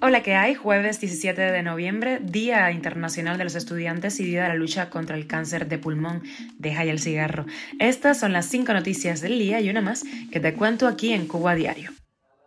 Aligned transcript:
Hola, 0.00 0.24
¿qué 0.24 0.34
hay? 0.34 0.56
Jueves 0.56 0.98
17 0.98 1.40
de 1.40 1.62
noviembre, 1.62 2.18
Día 2.20 2.72
Internacional 2.72 3.38
de 3.38 3.44
los 3.44 3.54
Estudiantes 3.54 4.18
y 4.18 4.24
Día 4.24 4.42
de 4.42 4.48
la 4.48 4.54
Lucha 4.56 4.90
contra 4.90 5.16
el 5.16 5.28
Cáncer 5.28 5.68
de 5.68 5.78
Pulmón. 5.78 6.24
Deja 6.58 6.84
ya 6.84 6.90
el 6.90 6.98
cigarro. 6.98 7.46
Estas 7.78 8.18
son 8.18 8.32
las 8.32 8.46
cinco 8.46 8.72
noticias 8.72 9.20
del 9.20 9.38
día 9.38 9.60
y 9.60 9.70
una 9.70 9.80
más 9.80 10.02
que 10.32 10.40
te 10.40 10.52
cuento 10.54 10.88
aquí 10.88 11.12
en 11.12 11.28
Cuba 11.28 11.52
a 11.52 11.54
Diario. 11.54 11.92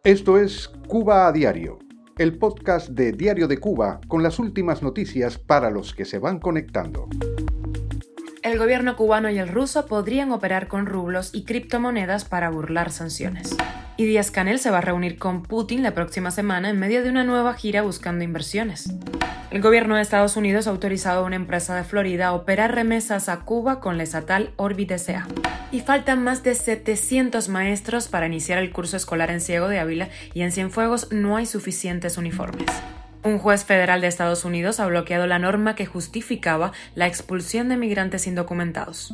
Esto 0.03 0.37
es 0.37 0.67
Cuba 0.89 1.27
a 1.27 1.31
Diario, 1.31 1.79
el 2.17 2.37
podcast 2.37 2.89
de 2.89 3.13
Diario 3.13 3.47
de 3.47 3.59
Cuba 3.59 4.01
con 4.09 4.21
las 4.21 4.37
últimas 4.37 4.83
noticias 4.83 5.37
para 5.37 5.69
los 5.69 5.93
que 5.93 6.03
se 6.03 6.19
van 6.19 6.39
conectando. 6.39 7.07
El 8.43 8.57
gobierno 8.57 8.97
cubano 8.97 9.29
y 9.29 9.37
el 9.37 9.47
ruso 9.47 9.85
podrían 9.85 10.33
operar 10.33 10.67
con 10.67 10.85
rublos 10.85 11.29
y 11.33 11.45
criptomonedas 11.45 12.25
para 12.25 12.49
burlar 12.49 12.91
sanciones 12.91 13.55
y 13.99 14.05
Díaz 14.05 14.31
Canel 14.31 14.59
se 14.59 14.71
va 14.71 14.77
a 14.77 14.81
reunir 14.81 15.17
con 15.17 15.43
Putin 15.43 15.83
la 15.83 15.93
próxima 15.93 16.31
semana 16.31 16.69
en 16.69 16.79
medio 16.79 17.03
de 17.03 17.09
una 17.09 17.25
nueva 17.25 17.53
gira 17.55 17.81
buscando 17.81 18.23
inversiones. 18.23 18.93
El 19.51 19.61
gobierno 19.61 19.97
de 19.97 20.01
Estados 20.01 20.37
Unidos 20.37 20.67
ha 20.67 20.69
autorizado 20.69 21.19
a 21.19 21.25
una 21.25 21.35
empresa 21.35 21.75
de 21.75 21.83
Florida 21.83 22.27
a 22.27 22.33
operar 22.33 22.73
remesas 22.73 23.27
a 23.27 23.41
Cuba 23.41 23.81
con 23.81 23.97
la 23.97 24.03
estatal 24.03 24.53
Orbit 24.55 24.91
S.A. 24.91 25.27
Y 25.73 25.81
faltan 25.81 26.23
más 26.23 26.43
de 26.43 26.55
700 26.55 27.49
maestros 27.49 28.07
para 28.07 28.27
iniciar 28.27 28.59
el 28.59 28.71
curso 28.71 28.95
escolar 28.95 29.31
en 29.31 29.41
Ciego 29.41 29.67
de 29.67 29.79
Ávila 29.79 30.07
y 30.33 30.43
en 30.43 30.53
Cienfuegos 30.53 31.11
no 31.11 31.35
hay 31.35 31.45
suficientes 31.45 32.17
uniformes. 32.17 32.71
Un 33.25 33.37
juez 33.37 33.65
federal 33.65 33.99
de 33.99 34.07
Estados 34.07 34.45
Unidos 34.45 34.79
ha 34.79 34.87
bloqueado 34.87 35.27
la 35.27 35.39
norma 35.39 35.75
que 35.75 35.85
justificaba 35.85 36.71
la 36.95 37.07
expulsión 37.07 37.67
de 37.67 37.75
migrantes 37.75 38.27
indocumentados. 38.27 39.13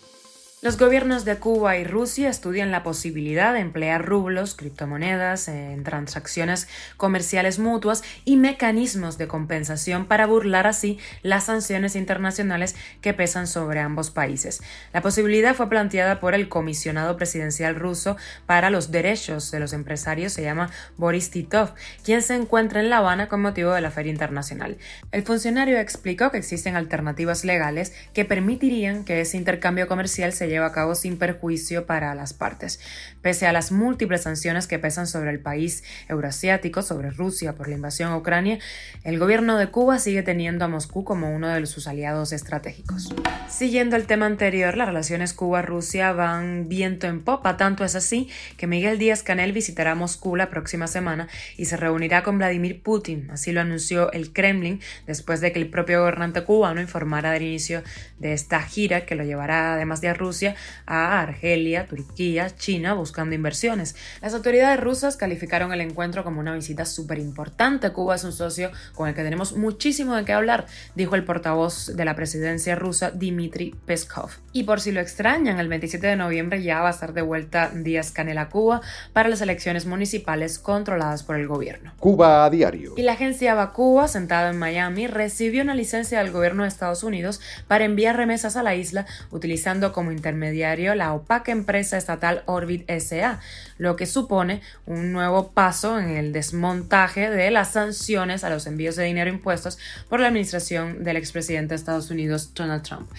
Los 0.63 0.77
gobiernos 0.77 1.25
de 1.25 1.37
Cuba 1.37 1.77
y 1.77 1.83
Rusia 1.83 2.29
estudian 2.29 2.69
la 2.69 2.83
posibilidad 2.83 3.51
de 3.51 3.61
emplear 3.61 4.05
rublos, 4.05 4.53
criptomonedas 4.53 5.47
en 5.47 5.83
transacciones 5.83 6.67
comerciales 6.97 7.57
mutuas 7.57 8.03
y 8.25 8.35
mecanismos 8.35 9.17
de 9.17 9.27
compensación 9.27 10.05
para 10.05 10.27
burlar 10.27 10.67
así 10.67 10.99
las 11.23 11.45
sanciones 11.45 11.95
internacionales 11.95 12.75
que 13.01 13.15
pesan 13.15 13.47
sobre 13.47 13.79
ambos 13.79 14.11
países. 14.11 14.61
La 14.93 15.01
posibilidad 15.01 15.55
fue 15.55 15.67
planteada 15.67 16.19
por 16.19 16.35
el 16.35 16.47
comisionado 16.47 17.17
presidencial 17.17 17.73
ruso 17.73 18.15
para 18.45 18.69
los 18.69 18.91
derechos 18.91 19.49
de 19.49 19.61
los 19.61 19.73
empresarios, 19.73 20.31
se 20.31 20.43
llama 20.43 20.69
Boris 20.95 21.31
Titov, 21.31 21.73
quien 22.03 22.21
se 22.21 22.35
encuentra 22.35 22.81
en 22.81 22.91
La 22.91 22.97
Habana 22.97 23.29
con 23.29 23.41
motivo 23.41 23.73
de 23.73 23.81
la 23.81 23.89
Feria 23.89 24.11
Internacional. 24.11 24.77
El 25.11 25.23
funcionario 25.23 25.79
explicó 25.79 26.29
que 26.29 26.37
existen 26.37 26.75
alternativas 26.75 27.45
legales 27.45 27.93
que 28.13 28.25
permitirían 28.25 29.05
que 29.05 29.21
ese 29.21 29.37
intercambio 29.37 29.87
comercial 29.87 30.33
se 30.33 30.50
lleva 30.51 30.67
a 30.67 30.71
cabo 30.71 30.95
sin 30.95 31.17
perjuicio 31.17 31.85
para 31.85 32.13
las 32.15 32.33
partes. 32.33 32.79
Pese 33.21 33.47
a 33.47 33.53
las 33.53 33.71
múltiples 33.71 34.21
sanciones 34.21 34.67
que 34.67 34.79
pesan 34.79 35.07
sobre 35.07 35.31
el 35.31 35.39
país 35.39 35.83
euroasiático, 36.09 36.81
sobre 36.81 37.09
Rusia 37.09 37.53
por 37.53 37.67
la 37.67 37.75
invasión 37.75 38.11
a 38.11 38.17
Ucrania, 38.17 38.59
el 39.03 39.19
gobierno 39.19 39.57
de 39.57 39.67
Cuba 39.67 39.99
sigue 39.99 40.23
teniendo 40.23 40.65
a 40.65 40.67
Moscú 40.67 41.03
como 41.03 41.33
uno 41.35 41.47
de 41.47 41.65
sus 41.65 41.87
aliados 41.87 42.31
estratégicos. 42.33 43.13
Siguiendo 43.49 43.95
el 43.95 44.05
tema 44.05 44.25
anterior, 44.25 44.75
las 44.77 44.87
relaciones 44.87 45.33
Cuba-Rusia 45.33 46.11
van 46.13 46.67
viento 46.67 47.07
en 47.07 47.23
popa, 47.23 47.57
tanto 47.57 47.83
es 47.83 47.95
así 47.95 48.29
que 48.57 48.67
Miguel 48.67 48.97
Díaz 48.97 49.23
Canel 49.23 49.53
visitará 49.53 49.95
Moscú 49.95 50.35
la 50.35 50.49
próxima 50.49 50.87
semana 50.87 51.27
y 51.57 51.65
se 51.65 51.77
reunirá 51.77 52.23
con 52.23 52.37
Vladimir 52.37 52.81
Putin, 52.81 53.29
así 53.31 53.51
lo 53.51 53.61
anunció 53.61 54.11
el 54.11 54.33
Kremlin 54.33 54.79
después 55.07 55.41
de 55.41 55.51
que 55.51 55.59
el 55.59 55.69
propio 55.69 55.99
gobernante 55.99 56.43
cubano 56.43 56.81
informara 56.81 57.31
del 57.31 57.43
inicio 57.43 57.83
de 58.19 58.33
esta 58.33 58.61
gira 58.61 59.05
que 59.05 59.15
lo 59.15 59.23
llevará 59.23 59.73
además 59.73 60.01
de 60.01 60.09
a 60.09 60.13
Rusia 60.13 60.40
a 60.85 61.21
Argelia, 61.21 61.85
Turquía, 61.85 62.55
China 62.55 62.93
buscando 62.93 63.35
inversiones. 63.35 63.95
Las 64.21 64.33
autoridades 64.33 64.79
rusas 64.79 65.17
calificaron 65.17 65.73
el 65.73 65.81
encuentro 65.81 66.23
como 66.23 66.39
una 66.39 66.53
visita 66.53 66.85
súper 66.85 67.19
importante. 67.19 67.91
Cuba 67.91 68.15
es 68.15 68.23
un 68.23 68.33
socio 68.33 68.71
con 68.93 69.07
el 69.07 69.15
que 69.15 69.23
tenemos 69.23 69.55
muchísimo 69.55 70.15
de 70.15 70.25
qué 70.25 70.33
hablar, 70.33 70.65
dijo 70.95 71.15
el 71.15 71.23
portavoz 71.23 71.87
de 71.95 72.05
la 72.05 72.15
presidencia 72.15 72.75
rusa 72.75 73.11
Dmitry 73.11 73.75
Peskov. 73.85 74.31
Y 74.53 74.63
por 74.63 74.81
si 74.81 74.91
lo 74.91 74.99
extrañan, 74.99 75.59
el 75.59 75.67
27 75.67 76.05
de 76.05 76.15
noviembre 76.15 76.63
ya 76.63 76.81
va 76.81 76.87
a 76.87 76.91
estar 76.91 77.13
de 77.13 77.21
vuelta 77.21 77.71
Díaz 77.73 78.11
Canel 78.11 78.37
a 78.37 78.49
Cuba 78.49 78.81
para 79.13 79.29
las 79.29 79.41
elecciones 79.41 79.85
municipales 79.85 80.59
controladas 80.59 81.23
por 81.23 81.37
el 81.37 81.47
gobierno. 81.47 81.93
Cuba 81.99 82.45
a 82.45 82.49
diario. 82.49 82.93
Y 82.97 83.03
la 83.03 83.13
agencia 83.13 83.53
Bacuba, 83.55 84.07
sentada 84.07 84.49
en 84.49 84.59
Miami, 84.59 85.07
recibió 85.07 85.63
una 85.63 85.75
licencia 85.75 86.19
del 86.19 86.31
gobierno 86.31 86.63
de 86.63 86.69
Estados 86.69 87.03
Unidos 87.03 87.39
para 87.67 87.85
enviar 87.85 88.17
remesas 88.17 88.55
a 88.55 88.63
la 88.63 88.75
isla 88.75 89.05
utilizando 89.31 89.93
como 89.93 90.11
intermediario 90.11 90.30
intermediario 90.31 90.95
la 90.95 91.13
opaca 91.13 91.51
empresa 91.51 91.97
estatal 91.97 92.43
Orbit 92.45 92.89
SA, 92.89 93.41
lo 93.77 93.97
que 93.97 94.05
supone 94.05 94.61
un 94.85 95.11
nuevo 95.11 95.51
paso 95.51 95.99
en 95.99 96.11
el 96.11 96.31
desmontaje 96.31 97.29
de 97.29 97.51
las 97.51 97.73
sanciones 97.73 98.45
a 98.45 98.49
los 98.49 98.65
envíos 98.65 98.95
de 98.95 99.03
dinero 99.03 99.29
impuestos 99.29 99.77
por 100.07 100.21
la 100.21 100.27
administración 100.27 101.03
del 101.03 101.17
expresidente 101.17 101.69
de 101.69 101.75
Estados 101.75 102.11
Unidos 102.11 102.53
Donald 102.53 102.83
Trump. 102.83 103.09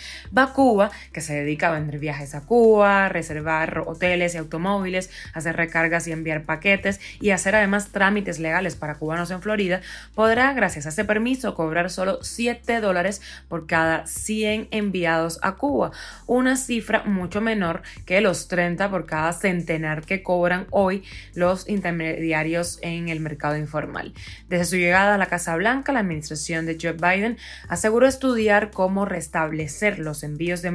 Cuba, 0.55 0.91
que 1.13 1.21
se 1.21 1.35
dedica 1.35 1.69
a 1.69 1.73
vender 1.73 1.99
viajes 1.99 2.35
a 2.35 2.43
Cuba, 2.43 3.09
reservar 3.09 3.85
hoteles 3.87 4.35
y 4.35 4.39
automóviles, 4.39 5.11
hacer 5.35 5.57
recargas 5.57 6.07
y 6.07 6.13
enviar 6.13 6.45
paquetes 6.45 7.01
y 7.21 7.31
hacer 7.31 7.57
además 7.57 7.89
trámites 7.89 8.39
legales 8.39 8.75
para 8.75 8.95
cubanos 8.95 9.31
en 9.31 9.43
Florida, 9.43 9.83
podrá, 10.15 10.53
gracias 10.55 10.87
a 10.87 10.89
ese 10.91 11.05
permiso, 11.05 11.55
cobrar 11.55 11.91
solo 11.91 12.23
7 12.23 12.81
dólares 12.81 13.21
por 13.49 13.67
cada 13.67 14.07
100 14.07 14.69
enviados 14.71 15.39
a 15.43 15.57
Cuba, 15.57 15.93
una 16.27 16.57
cifra 16.57 17.02
mucho 17.05 17.41
menor 17.41 17.83
que 18.07 18.21
los 18.21 18.49
30 18.49 18.91
por 18.91 19.07
cada 19.07 19.33
centenar 19.33 20.05
que 20.05 20.23
cobran 20.23 20.67
hoy 20.71 21.03
los 21.35 21.69
intermediarios 21.69 22.79
en 22.83 23.09
el 23.09 23.21
mercado 23.21 23.57
informal. 23.57 24.13
Desde 24.49 24.65
su 24.65 24.77
llegada 24.77 25.15
a 25.15 25.19
la 25.19 25.27
Casa 25.27 25.57
Blanca, 25.57 25.93
la 25.93 26.01
administración 26.01 26.67
de 26.67 26.79
Joe 26.81 26.93
Biden 26.93 27.39
aseguró 27.69 28.07
estudiar 28.07 28.71
cómo 28.71 29.05
restablecer 29.05 29.99
los 29.99 30.23
envíos 30.23 30.63
de, 30.63 30.71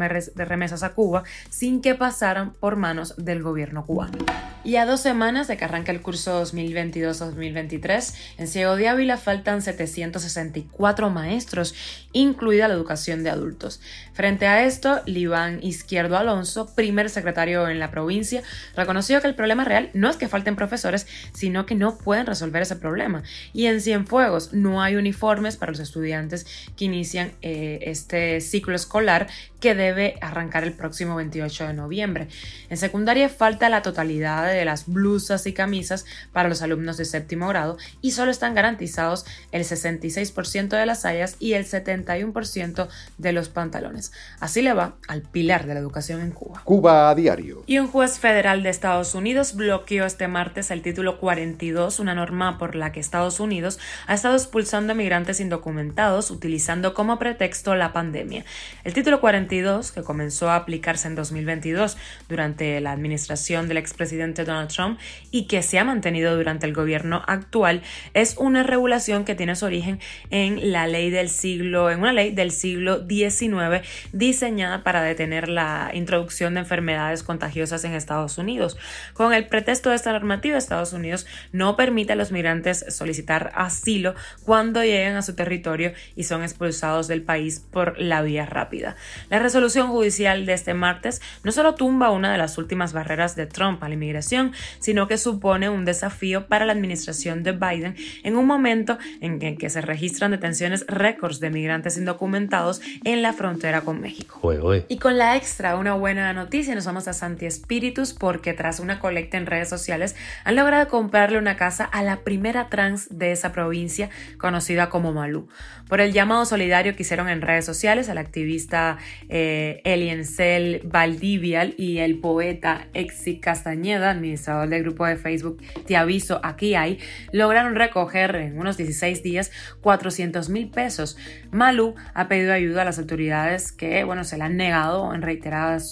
remesas 0.46 0.84
a 0.84 0.94
Cuba 0.94 1.24
sin 1.50 1.82
que 1.82 1.96
pasaran 1.96 2.54
por 2.54 2.76
manos 2.76 3.16
del 3.18 3.44
gobierno 3.44 3.86
cubano. 3.86 4.18
Y 4.64 4.76
a 4.76 4.86
dos 4.86 5.00
semanas 5.00 5.48
de 5.48 5.56
que 5.56 5.64
arranque 5.64 5.92
el 5.92 6.02
curso 6.02 6.44
2022-2023, 6.44 8.14
en 8.38 8.48
Ciego 8.48 8.76
de 8.76 8.90
Ávila 8.90 9.16
faltan 9.18 9.62
764 9.62 11.10
maestros, 11.10 11.74
incluida 12.12 12.68
la 12.68 12.74
educación 12.74 13.24
de 13.24 13.30
adultos. 13.30 13.80
Frente 14.14 14.46
a 14.48 14.66
esto, 14.66 15.02
Libán 15.06 15.60
Izquierdo 15.64 16.17
Alonso, 16.18 16.68
primer 16.76 17.10
secretario 17.10 17.68
en 17.68 17.80
la 17.80 17.92
provincia, 17.92 18.44
reconoció 18.76 19.22
que 19.22 19.28
el 19.28 19.36
problema 19.36 19.64
real 19.64 19.90
no 19.94 20.10
es 20.10 20.18
que 20.18 20.28
falten 20.28 20.56
profesores, 20.56 21.08
sino 21.34 21.66
que 21.66 21.76
no 21.76 21.98
pueden 21.98 22.26
resolver 22.26 22.62
ese 22.62 22.76
problema. 22.76 23.24
Y 23.54 23.68
en 23.68 23.82
Cienfuegos 23.82 24.54
no 24.54 24.82
hay 24.82 24.96
uniformes 24.96 25.58
para 25.58 25.72
los 25.72 25.80
estudiantes 25.80 26.46
que 26.76 26.86
inician 26.86 27.32
eh, 27.42 27.80
este 27.84 28.42
ciclo 28.42 28.76
escolar 28.76 29.28
que 29.60 29.76
debe 29.76 30.18
arrancar 30.22 30.64
el 30.64 30.74
próximo 30.74 31.16
28 31.16 31.68
de 31.68 31.74
noviembre. 31.74 32.28
En 32.70 32.78
secundaria 32.78 33.30
falta 33.30 33.70
la 33.70 33.82
totalidad 33.82 34.48
de 34.48 34.66
las 34.66 34.88
blusas 34.88 35.48
y 35.48 35.54
camisas 35.54 36.06
para 36.32 36.50
los 36.50 36.62
alumnos 36.62 36.98
de 36.98 37.06
séptimo 37.06 37.48
grado 37.48 37.78
y 38.02 38.12
solo 38.12 38.32
están 38.32 38.54
garantizados 38.54 39.26
el 39.52 39.64
66% 39.64 40.70
de 40.70 40.86
las 40.86 41.02
sayas 41.02 41.38
y 41.40 41.54
el 41.54 41.66
71% 41.66 42.88
de 43.18 43.32
los 43.32 43.50
pantalones. 43.50 44.12
Así 44.40 44.62
le 44.62 44.74
va 44.74 44.96
al 45.08 45.22
pilar 45.22 45.66
de 45.66 45.74
la 45.74 45.80
educación 45.80 46.07
en 46.10 46.32
Cuba. 46.32 46.62
Cuba 46.64 47.10
a 47.10 47.16
diario. 47.16 47.64
Y 47.66 47.80
un 47.80 47.88
juez 47.88 48.20
federal 48.20 48.64
de 48.64 48.70
Estados 48.70 49.16
Unidos 49.16 49.56
bloqueó 49.56 50.06
este 50.06 50.28
martes 50.28 50.72
el 50.72 50.82
título 50.82 51.18
42, 51.20 52.00
una 52.00 52.16
norma 52.16 52.58
por 52.58 52.76
la 52.76 52.92
que 52.92 53.00
Estados 53.00 53.40
Unidos 53.40 53.80
ha 54.08 54.14
estado 54.14 54.36
expulsando 54.36 54.94
a 54.94 54.96
migrantes 54.96 55.40
indocumentados 55.40 56.32
utilizando 56.32 56.94
como 56.94 57.20
pretexto 57.20 57.76
la 57.76 57.94
pandemia. 57.94 58.46
El 58.84 58.94
título 58.94 59.20
42, 59.20 59.92
que 59.92 60.04
comenzó 60.04 60.50
a 60.50 60.56
aplicarse 60.56 61.08
en 61.08 61.16
2022 61.16 61.98
durante 62.30 62.80
la 62.82 62.92
administración 62.92 63.68
del 63.68 63.78
expresidente 63.78 64.46
Donald 64.46 64.70
Trump 64.70 65.00
y 65.32 65.48
que 65.48 65.62
se 65.64 65.80
ha 65.80 65.84
mantenido 65.84 66.36
durante 66.36 66.66
el 66.66 66.74
gobierno 66.74 67.24
actual 67.28 67.82
es 68.14 68.36
una 68.38 68.64
regulación 68.64 69.26
que 69.26 69.36
tiene 69.36 69.56
su 69.56 69.66
origen 69.66 70.00
en 70.30 70.72
la 70.72 70.88
ley 70.88 71.10
del 71.10 71.30
siglo, 71.30 71.90
en 71.90 72.00
una 72.00 72.14
ley 72.14 72.32
del 72.32 72.52
siglo 72.52 73.06
XIX 73.08 73.88
diseñada 74.12 74.84
para 74.84 75.02
detener 75.02 75.50
la 75.50 75.87
introducción 75.94 76.54
de 76.54 76.62
enfermedades 76.62 77.24
contagiosas 77.24 77.84
en 77.84 77.94
Estados 77.94 78.38
Unidos. 78.38 78.78
Con 79.14 79.34
el 79.34 79.48
pretexto 79.48 79.90
de 79.90 79.96
esta 79.96 80.12
normativa, 80.12 80.58
Estados 80.58 80.94
Unidos 80.94 81.26
no 81.52 81.76
permite 81.76 82.14
a 82.14 82.16
los 82.16 82.32
migrantes 82.32 82.86
solicitar 82.90 83.52
asilo 83.56 84.16
cuando 84.44 84.84
lleguen 84.84 85.16
a 85.16 85.22
su 85.22 85.36
territorio 85.36 85.94
y 86.16 86.24
son 86.24 86.44
expulsados 86.44 87.08
del 87.08 87.22
país 87.22 87.64
por 87.72 88.00
la 88.00 88.22
vía 88.22 88.46
rápida. 88.46 88.96
La 89.30 89.40
resolución 89.40 89.90
judicial 89.90 90.46
de 90.46 90.54
este 90.54 90.74
martes 90.74 91.22
no 91.44 91.52
solo 91.52 91.76
tumba 91.76 92.12
una 92.12 92.32
de 92.32 92.38
las 92.38 92.58
últimas 92.58 92.94
barreras 92.94 93.36
de 93.36 93.46
Trump 93.46 93.84
a 93.84 93.88
la 93.88 93.96
inmigración, 93.96 94.54
sino 94.80 95.08
que 95.08 95.18
supone 95.18 95.70
un 95.70 95.86
desafío 95.86 96.48
para 96.48 96.66
la 96.66 96.74
administración 96.74 97.44
de 97.44 97.52
Biden 97.52 97.96
en 98.24 98.36
un 98.36 98.46
momento 98.46 98.98
en 99.22 99.40
que, 99.40 99.68
se 99.68 99.82
registran 99.82 100.32
detenciones 100.32 100.86
récords 100.88 101.40
de 101.40 101.50
migrantes 101.50 101.98
indocumentados 101.98 102.82
en 103.04 103.22
la 103.22 103.34
frontera 103.34 103.82
con 103.82 104.00
México. 104.00 104.40
Y 104.88 104.98
con 104.98 105.18
la 105.18 105.36
extra 105.36 105.77
una 105.78 105.94
buena 105.94 106.34
noticia, 106.34 106.76
nos 106.76 106.86
vamos 106.86 107.08
a 107.08 107.14
Santi 107.14 107.46
Espíritus 107.46 108.14
porque 108.14 108.54
tras 108.54 108.80
una 108.80 109.00
colecta 109.00 109.38
en 109.38 109.46
redes 109.46 109.70
sociales 109.70 110.16
han 110.44 110.56
logrado 110.56 110.88
comprarle 110.88 111.38
una 111.38 111.56
casa 111.56 111.86
a 111.86 112.04
la 112.04 112.18
primera 112.22 112.70
trans 112.70 113.08
de 113.10 113.32
esa 113.32 113.52
provincia 113.52 114.10
conocida 114.38 114.90
como 114.90 115.14
Malú. 115.14 115.48
Por 115.88 116.02
el 116.02 116.12
llamado 116.12 116.46
solidario 116.46 116.96
que 116.96 117.04
hicieron 117.04 117.30
en 117.30 117.42
redes 117.42 117.66
sociales, 117.66 118.10
el 118.10 118.18
activista 118.18 118.98
eh, 119.30 119.82
Eliencel 119.86 120.82
Valdivial 120.84 121.76
y 121.78 122.00
el 122.00 122.20
poeta 122.20 122.88
Exi 122.94 123.40
Castañeda, 123.40 124.12
administrador 124.12 124.68
del 124.70 124.84
grupo 124.84 125.06
de 125.06 125.16
Facebook 125.16 125.62
Te 125.86 125.96
Aviso, 125.96 126.42
aquí 126.44 126.76
hay, 126.76 127.00
lograron 127.32 127.76
recoger 127.76 128.36
en 128.36 128.60
unos 128.60 128.78
16 128.78 129.24
días 129.24 129.52
400 129.82 130.50
mil 130.50 130.70
pesos. 130.70 131.18
Malú 131.52 131.96
ha 132.14 132.28
pedido 132.28 132.54
ayuda 132.54 132.82
a 132.82 132.86
las 132.86 133.00
autoridades 133.00 133.72
que, 133.72 134.04
bueno, 134.04 134.24
se 134.24 134.38
le 134.38 134.44
han 134.44 134.58
negado 134.58 135.14
en 135.14 135.22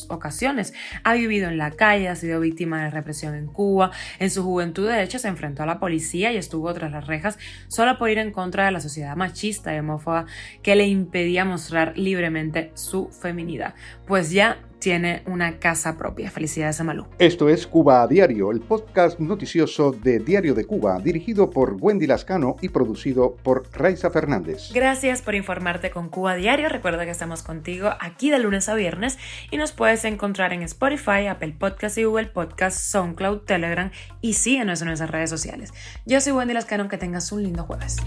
ocasiones. 0.09 0.73
Ha 1.03 1.13
vivido 1.13 1.49
en 1.49 1.57
la 1.57 1.71
calle, 1.71 2.07
ha 2.07 2.15
sido 2.15 2.39
víctima 2.39 2.83
de 2.83 2.89
represión 2.89 3.35
en 3.35 3.47
Cuba. 3.47 3.91
En 4.19 4.29
su 4.29 4.43
juventud, 4.43 4.87
de 4.87 5.03
hecho, 5.03 5.19
se 5.19 5.27
enfrentó 5.27 5.63
a 5.63 5.65
la 5.65 5.79
policía 5.79 6.31
y 6.31 6.37
estuvo 6.37 6.73
tras 6.73 6.91
las 6.91 7.07
rejas 7.07 7.37
solo 7.67 7.97
por 7.97 8.09
ir 8.09 8.19
en 8.19 8.31
contra 8.31 8.65
de 8.65 8.71
la 8.71 8.79
sociedad 8.79 9.15
machista 9.15 9.75
y 9.75 9.79
homófoba 9.79 10.25
que 10.61 10.75
le 10.75 10.87
impedía 10.87 11.45
mostrar 11.45 11.97
libremente 11.97 12.71
su 12.75 13.09
feminidad. 13.09 13.75
Pues 14.05 14.31
ya 14.31 14.57
tiene 14.79 15.23
una 15.25 15.59
casa 15.59 15.97
propia. 15.97 16.31
Felicidades 16.31 16.79
a 16.79 16.83
Malú. 16.83 17.05
Esto 17.19 17.49
es 17.49 17.67
Cuba 17.67 18.01
a 18.01 18.07
Diario, 18.07 18.51
el 18.51 18.61
podcast 18.61 19.19
noticioso 19.19 19.91
de 19.91 20.19
Diario 20.19 20.53
de 20.53 20.65
Cuba, 20.65 20.99
dirigido 20.99 21.49
por 21.49 21.77
Wendy 21.79 22.07
Lascano 22.07 22.55
y 22.61 22.69
producido 22.69 23.35
por 23.35 23.69
Raiza 23.73 24.09
Fernández. 24.11 24.71
Gracias 24.73 25.21
por 25.21 25.35
informarte 25.35 25.91
con 25.91 26.09
Cuba 26.09 26.31
a 26.31 26.35
Diario. 26.35 26.69
Recuerda 26.69 27.05
que 27.05 27.11
estamos 27.11 27.43
contigo 27.43 27.89
aquí 27.99 28.29
de 28.29 28.39
lunes 28.39 28.69
a 28.69 28.75
viernes 28.75 29.17
y 29.51 29.57
nos 29.57 29.71
puedes 29.71 30.05
encontrar 30.05 30.53
en 30.53 30.61
Spotify, 30.63 31.27
Apple 31.27 31.55
Podcast 31.57 31.97
y 31.97 32.03
Google 32.03 32.27
Podcast, 32.27 32.77
SoundCloud, 32.77 33.39
Telegram 33.39 33.91
y 34.21 34.33
síguenos 34.33 34.81
en 34.81 34.87
nuestras 34.87 35.09
redes 35.09 35.29
sociales. 35.29 35.73
Yo 36.05 36.21
soy 36.21 36.33
Wendy 36.33 36.53
Lascano, 36.53 36.87
que 36.87 36.97
tengas 36.97 37.31
un 37.31 37.43
lindo 37.43 37.63
jueves. 37.63 37.97